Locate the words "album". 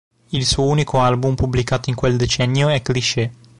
0.99-1.35